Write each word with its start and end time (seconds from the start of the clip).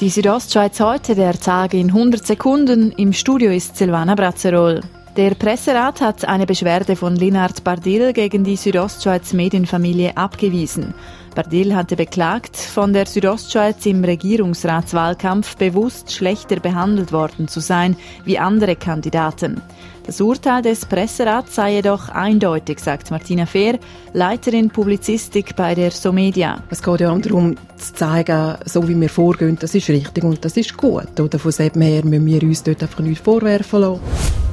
Die 0.00 0.10
Südostschweiz 0.10 0.78
heute, 0.78 1.16
der 1.16 1.32
Tag 1.40 1.74
in 1.74 1.88
100 1.88 2.24
Sekunden. 2.24 2.92
Im 2.92 3.12
Studio 3.12 3.50
ist 3.50 3.76
Silvana 3.76 4.14
Brazzerol. 4.14 4.80
Der 5.16 5.34
Presserat 5.34 6.00
hat 6.00 6.24
eine 6.24 6.46
Beschwerde 6.46 6.94
von 6.94 7.16
Linhard 7.16 7.64
Bardil 7.64 8.12
gegen 8.12 8.44
die 8.44 8.54
Südostschweiz 8.54 9.32
Medienfamilie 9.32 10.16
abgewiesen. 10.16 10.94
Bardil 11.34 11.74
hatte 11.74 11.96
beklagt, 11.96 12.56
von 12.56 12.92
der 12.92 13.06
Südostschweiz 13.06 13.84
im 13.86 14.04
Regierungsratswahlkampf 14.04 15.56
bewusst 15.56 16.12
schlechter 16.12 16.60
behandelt 16.60 17.10
worden 17.10 17.48
zu 17.48 17.58
sein 17.58 17.96
wie 18.24 18.38
andere 18.38 18.76
Kandidaten. 18.76 19.60
Das 20.08 20.22
Urteil 20.22 20.62
des 20.62 20.86
Presserats 20.86 21.54
sei 21.54 21.74
jedoch 21.74 22.08
eindeutig, 22.08 22.78
sagt 22.78 23.10
Martina 23.10 23.44
Fehr, 23.44 23.78
Leiterin 24.14 24.70
Publizistik 24.70 25.54
bei 25.54 25.74
der 25.74 25.90
Somedia. 25.90 26.62
Es 26.70 26.82
geht 26.82 27.00
ja 27.00 27.14
darum, 27.14 27.56
zu 27.76 27.92
zeigen, 27.92 28.54
so 28.64 28.88
wie 28.88 28.98
wir 28.98 29.10
vorgehen, 29.10 29.58
das 29.60 29.74
ist 29.74 29.90
richtig 29.90 30.24
und 30.24 30.42
das 30.42 30.56
ist 30.56 30.74
gut. 30.78 31.20
Oder 31.20 31.38
von 31.38 31.52
dem 31.52 31.82
her 31.82 32.06
müssen 32.06 32.24
wir 32.24 32.42
uns 32.42 32.62
dort 32.62 32.82
einfach 32.82 33.00
nichts 33.00 33.22
vorwerfen 33.22 33.82
lassen. 33.82 34.00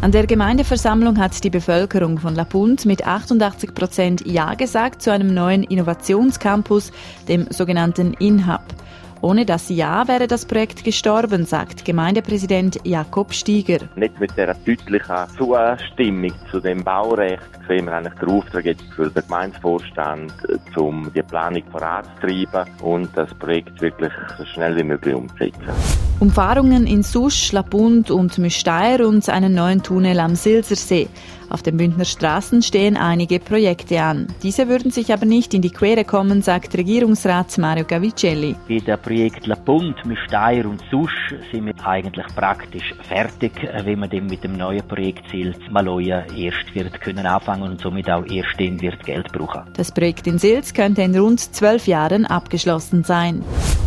An 0.01 0.11
der 0.11 0.27
Gemeindeversammlung 0.27 1.17
hat 1.19 1.41
die 1.41 1.49
Bevölkerung 1.49 2.17
von 2.17 2.35
Lapund 2.35 2.85
mit 2.85 3.07
88 3.07 3.73
Prozent 3.73 4.27
Ja 4.27 4.55
gesagt 4.55 5.01
zu 5.01 5.09
einem 5.09 5.33
neuen 5.33 5.63
Innovationscampus, 5.63 6.91
dem 7.29 7.47
sogenannten 7.49 8.13
InHub. 8.15 8.59
Ohne 9.25 9.43
das 9.43 9.69
Ja 9.69 10.07
wäre 10.07 10.27
das 10.27 10.45
Projekt 10.45 10.83
gestorben, 10.83 11.45
sagt 11.45 11.83
Gemeindepräsident 11.83 12.77
Jakob 12.83 13.33
Stieger. 13.33 13.79
Nicht 13.95 14.19
mit 14.19 14.37
der 14.37 14.53
deutlichen 14.53 15.15
Zustimmung 15.35 16.31
zu 16.51 16.59
dem 16.59 16.83
Baurecht 16.83 17.41
sehen 17.67 17.85
wir 17.87 17.93
eigentlich 17.93 18.13
den 18.19 18.29
Auftrag 18.29 18.65
jetzt 18.65 18.83
für 18.95 19.09
den 19.09 19.23
Gemeindevorstand, 19.23 20.31
äh, 20.47 20.79
um 20.79 21.11
die 21.15 21.23
Planung 21.23 21.63
voranzutreiben 21.71 22.71
und 22.83 23.09
das 23.17 23.33
Projekt 23.33 23.81
wirklich 23.81 24.11
so 24.37 24.45
schnell 24.45 24.77
wie 24.77 24.83
möglich 24.83 25.15
umzusetzen. 25.15 25.73
Umfahrungen 26.19 26.85
in 26.85 27.01
Susch, 27.01 27.51
Lapund 27.51 28.11
und 28.11 28.37
Müsteier 28.37 29.07
und 29.07 29.27
einen 29.27 29.55
neuen 29.55 29.81
Tunnel 29.81 30.19
am 30.19 30.35
Silsersee. 30.35 31.07
Auf 31.49 31.61
den 31.61 31.77
Bündner 31.77 32.05
Straßen 32.05 32.61
stehen 32.61 32.97
einige 32.97 33.39
Projekte 33.39 34.01
an. 34.01 34.27
Diese 34.41 34.67
würden 34.67 34.91
sich 34.91 35.13
aber 35.13 35.25
nicht 35.25 35.53
in 35.53 35.61
die 35.61 35.69
Quere 35.69 36.03
kommen, 36.03 36.41
sagt 36.41 36.75
Regierungsrat 36.75 37.57
Mario 37.57 37.85
Gavicelli. 37.85 38.55
Dem 39.15 39.29
Projekt 39.29 39.47
La 39.47 39.55
Punt, 39.55 40.05
Müsteier 40.05 40.65
und 40.65 40.83
Susch 40.91 41.33
sind 41.49 41.67
wir 41.67 41.87
eigentlich 41.87 42.25
praktisch 42.35 42.93
fertig, 43.07 43.53
wenn 43.85 43.99
man 43.99 44.09
dann 44.09 44.25
mit 44.25 44.43
dem 44.43 44.57
neuen 44.57 44.85
Projektziel 44.85 45.55
Maloja 45.69 46.25
erst 46.35 46.75
wird 46.75 46.99
können 46.99 47.25
anfangen 47.25 47.63
und 47.63 47.79
somit 47.79 48.09
auch 48.09 48.25
erst 48.25 48.59
dann 48.59 48.81
wird 48.81 49.05
Geld 49.05 49.31
brauchen. 49.31 49.71
Das 49.77 49.93
Projekt 49.93 50.27
in 50.27 50.37
Sils 50.37 50.73
könnte 50.73 51.01
in 51.01 51.17
rund 51.17 51.39
zwölf 51.39 51.87
Jahren 51.87 52.25
abgeschlossen 52.25 53.05
sein. 53.05 53.41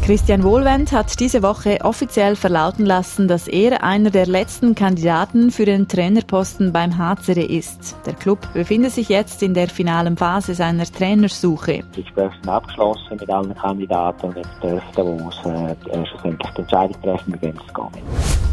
Christian 0.09 0.43
Wohlwend 0.43 0.91
hat 0.93 1.21
diese 1.21 1.43
Woche 1.43 1.81
offiziell 1.83 2.35
verlauten 2.35 2.87
lassen, 2.87 3.29
dass 3.29 3.47
er 3.47 3.85
einer 3.85 4.09
der 4.09 4.25
letzten 4.25 4.75
Kandidaten 4.75 5.51
für 5.51 5.67
den 5.67 5.87
Trainerposten 5.87 6.73
beim 6.73 6.97
HCD 6.97 7.45
ist. 7.45 7.95
Der 8.07 8.15
Club 8.15 8.39
befindet 8.55 8.93
sich 8.93 9.11
jetzt 9.11 9.43
in 9.43 9.53
der 9.53 9.69
finalen 9.69 10.17
Phase 10.17 10.55
seiner 10.55 10.87
Trainersuche. 10.87 11.85
Die 11.95 12.03
Gespräche 12.03 12.33
sind 12.41 12.49
abgeschlossen 12.49 13.19
mit 13.21 13.29
allen 13.29 13.55
Kandidaten 13.55 14.29
und 14.29 14.37
jetzt 14.39 14.49
dürfen 14.63 15.19
wir 15.45 15.77
äh, 15.93 16.07
schlussendlich 16.07 16.53
die 16.55 16.61
Entscheidung 16.63 17.03
treffen, 17.03 17.31
mit 17.31 17.43
wem 17.43 17.57
es 17.59 17.75
geht. 17.75 18.03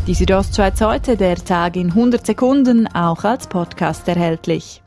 Die 0.08 0.14
Südostschweiz 0.14 0.81
heute, 0.81 1.16
der 1.16 1.38
Tag 1.38 1.78
in 1.78 1.92
100 1.92 2.25
Sekunden, 2.25 2.94
auch 2.94 3.23
als 3.23 3.47
Podcast 3.47 4.06
erhältlich. 4.09 4.81